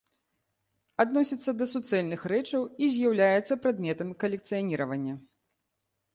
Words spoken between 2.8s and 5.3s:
і з'яўляецца прадметам калекцыяніравання.